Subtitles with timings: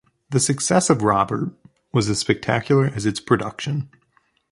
[0.31, 1.53] The success of "Robert"
[1.93, 3.91] was as spectacular as its production.